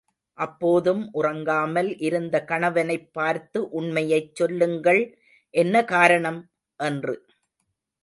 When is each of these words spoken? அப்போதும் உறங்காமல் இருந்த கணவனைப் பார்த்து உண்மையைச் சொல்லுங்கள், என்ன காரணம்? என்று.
அப்போதும் 0.37 1.09
உறங்காமல் 1.13 1.99
இருந்த 1.99 2.43
கணவனைப் 2.43 3.13
பார்த்து 3.13 3.69
உண்மையைச் 3.71 4.35
சொல்லுங்கள், 4.35 5.03
என்ன 5.53 5.85
காரணம்? 5.85 6.41
என்று. 6.79 7.15